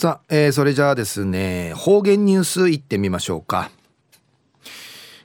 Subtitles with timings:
[0.00, 3.70] さあ、えー、それじゃあですね方言ニュースいってみましょうか。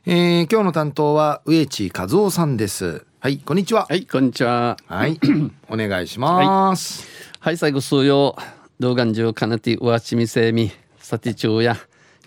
[0.06, 3.06] えー、今日の担当は植地和夫さんです。
[3.22, 3.86] はいこんにちは。
[3.86, 4.76] はいこんにちは。
[4.86, 5.18] はい
[5.72, 7.08] お願いします、
[7.40, 8.36] はい、はい、最後数曜
[8.82, 10.70] 動画中かなてうわちみせみ
[11.00, 11.78] さて中や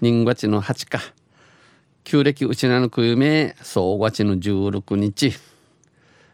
[0.00, 1.00] 人月の八か。
[2.02, 5.34] 旧暦うちなのくゆめ総月の十六日。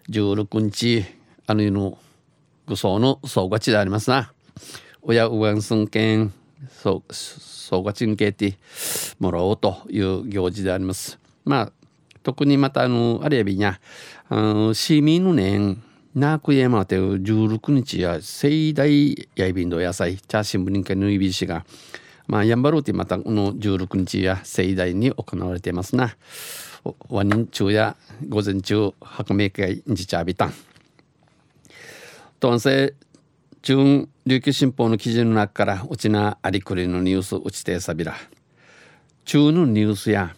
[0.09, 1.05] 十六日
[1.49, 1.99] あのの
[2.69, 4.33] ぐそうの総月でありますな
[5.07, 6.33] 親うわんすんけん
[6.83, 8.57] そう総月にけて
[9.21, 11.73] もらおうという行事でありますまあ
[12.23, 13.79] 特にまたあのあれやびにゃ
[14.73, 15.83] 市民の年
[16.15, 21.67] なくえまて16日や盛大やいびんど野菜チャーシンブリンケヌイビシが
[22.27, 26.17] まあやんばるうてまたこの16日や盛大に行われていますな
[27.11, 27.97] ワニン中や
[28.27, 30.55] 午前中白明会日茶びたん
[32.41, 32.95] とんせ
[33.65, 38.15] 中琉球新報の記事の中からうちなありくりのニュースうちてさびら。
[39.25, 40.35] 中のニュースや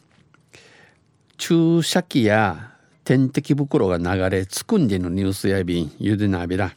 [1.36, 6.70] 注射器や点滴袋が流れつくんでのニュースやびんゆでなびら。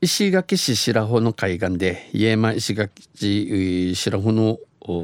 [0.00, 4.58] 石垣市白穂の海岸で家山石垣市白穂の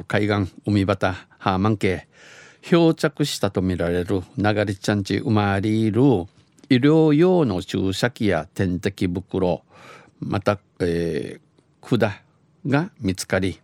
[0.07, 2.07] 海岸海端ハーマン系
[2.63, 6.01] 漂着したとみられる流れちゃんち生まれる
[6.71, 9.63] 医療用の注射器や点滴袋
[10.21, 12.13] また、えー、管
[12.65, 13.59] が見つかり、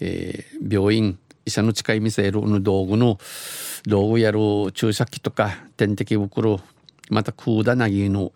[0.00, 3.18] えー、病院医者の近い店への道具の
[3.86, 4.38] 道具やる
[4.72, 6.60] 注射器とか点滴袋
[7.10, 8.32] またクーダナギの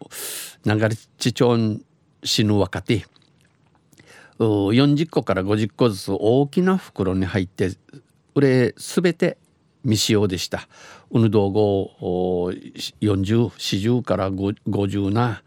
[0.66, 1.80] 流れ地町
[2.22, 3.06] 死ぬ若手
[4.38, 7.70] 40個から50個ずつ大きな袋に入って
[8.34, 9.38] これ全て
[9.84, 10.68] 未使用でした。
[11.10, 12.52] うぬ道具を
[13.00, 15.42] 4040から50な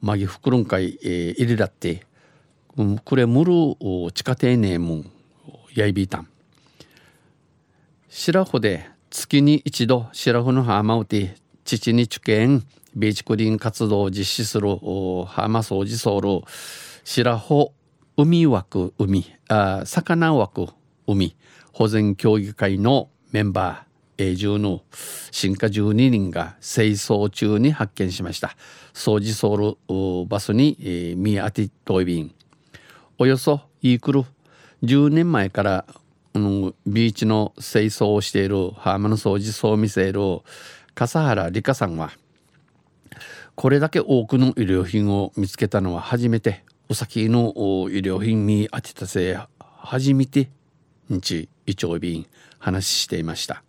[0.00, 2.04] マギ袋んかい、えー、入れだって、
[2.76, 3.52] うん、これむる
[4.12, 5.10] 地下丁寧もん
[5.74, 6.28] やいびいたん。
[8.08, 12.64] 白穂で月に一度白穂の浜うて父に受験
[12.94, 14.68] ビーチクリーン活動を実施する
[15.26, 16.40] 浜掃除ソウル
[17.04, 17.72] 白穂
[18.16, 20.68] 海枠海あ魚枠
[21.06, 21.36] 海
[21.72, 24.80] 保全協議会のメンバー永住の
[25.30, 28.56] 新化12人が清掃中に発見しました。
[28.94, 32.34] 掃除ソウルバスに、えー、ミアティトイビン。
[33.18, 34.24] およそイークル
[34.84, 35.84] 10年前から
[36.34, 40.20] のビーチの清掃をしている浜の掃除総見せる
[40.94, 42.12] 笠原理香さんは
[43.54, 46.64] これだけ多くの医療品を見つけたのは初めて。
[46.88, 47.52] お先の
[47.90, 50.48] 医療品に当てたせい初めて
[51.08, 52.26] 日胃腸便
[52.58, 53.62] 話していました。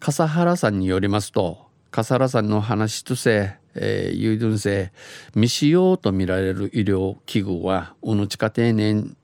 [0.00, 4.92] 笠原さんによりますと笠原さんの話とせ、えー、ユイドゥンセ
[5.34, 9.16] 未使用とみられる医療器具はおのちか定年、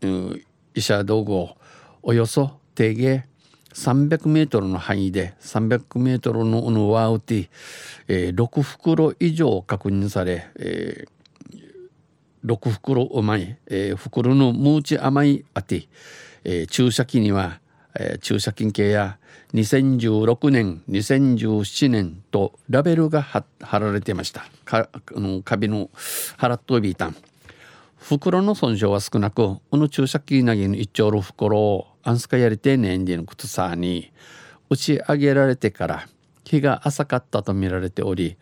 [0.00, 0.44] うん、
[0.74, 1.56] 医者道具を
[2.02, 3.26] およそ定芸
[3.74, 7.48] 300メートルの範囲で300メートルののワウティ、
[8.08, 11.08] えー、6袋以上確認され、えー、
[12.48, 15.86] 6袋うまい、えー、袋のムーチ甘いあて、
[16.44, 17.60] えー、注射器には、
[17.94, 19.18] えー、注射金系や
[19.52, 23.44] 2016年2017年とラベルが貼
[23.78, 24.46] られてました。
[24.64, 25.90] かあのカビの
[26.38, 27.16] 払っとびいたん。
[27.96, 34.10] 袋の損傷は少なくこの注射器なぎの一丁の袋をアンスカやりてねんでのことさに
[34.70, 36.08] 打ち上げられてから
[36.48, 38.36] 日が浅かったと見られており、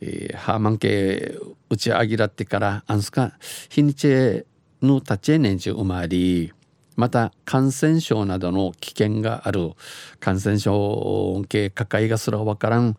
[0.00, 1.36] えー、ハーマン系
[1.70, 3.32] 打ち上げられてからアンスカ
[3.70, 4.44] 日にち
[4.82, 6.52] の立ちねんじ生まり
[6.96, 9.72] また感染症などの危険がある
[10.20, 12.96] 感染症系抱えがすらわからん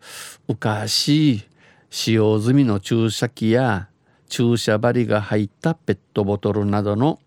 [0.48, 1.44] うかし
[1.90, 3.88] 使用済みの注射器や
[4.28, 7.20] 注射針が入ったペットボトルなどの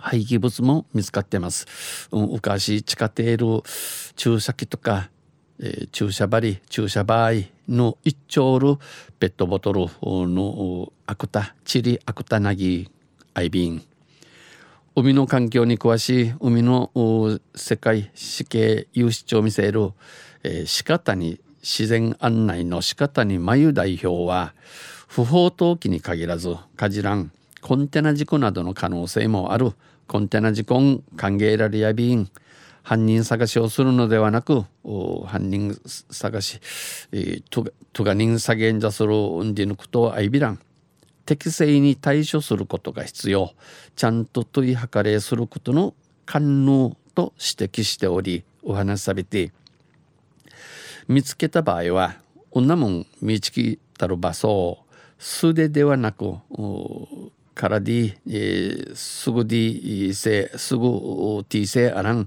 [0.00, 2.08] 廃棄物も見つかってます。
[2.10, 3.62] うん、おかし地下テール
[4.16, 5.10] 注射器とか、
[5.60, 7.32] えー、注射針注射場合
[7.68, 8.76] の一丁る
[9.18, 12.90] ペットボトルのアクタチリアクタナギ
[13.34, 13.82] アイビン。
[14.96, 16.90] 海の環境に詳しい海の
[17.54, 19.92] 世界死刑有志長見せる、
[20.42, 24.54] えー、鹿谷自然案内の鹿谷真由代表は
[25.06, 27.30] 不法投棄に限らずカジラン
[27.60, 29.72] コンテナ事故などの可能性もある。
[30.06, 32.28] コンテナ事故歓迎られやびん。
[32.82, 34.64] 犯人探しをするのではなく
[35.26, 35.78] 犯人
[36.10, 36.60] 探し、
[37.12, 40.58] えー、トガ人下げんじするんでぬくとあいびらん。
[41.26, 43.52] 適正に対処することが必要。
[43.94, 45.94] ちゃんと問い計れすることの
[46.26, 49.52] 可能と指摘しておりお話しされて
[51.08, 52.16] 見つけた場合は
[52.50, 54.78] 女もん見つけたる場所を
[55.18, 56.36] 素手ではなく
[57.60, 60.82] からで、えー、すぐでせすぐ
[61.44, 62.26] ティーせあらん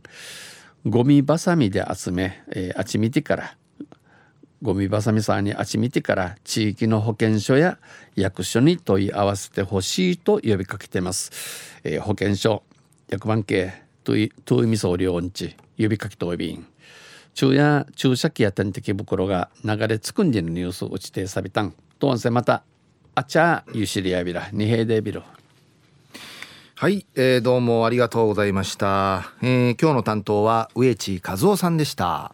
[0.85, 3.57] ゴミばさみで集め、えー、あちみてから
[4.61, 7.79] ゴミばさみさんにあちみてから地域の保健所や
[8.15, 11.31] 役所に問い合わせてほしいと呼びかけてます、
[11.83, 12.61] えー、保健所
[13.09, 16.63] 役番系トゥイミソリオンチ呼びかけとおびん
[17.33, 22.63] 昼夜注射器や点滴袋が流れ着くんでのニュース落ちてさびたんとんせまた
[23.15, 25.21] あちゃゆしりやびら二平でびろ。
[26.75, 32.33] はい、えー、どうもありがとうございました、えー、今日の担当は植地和夫さんでした。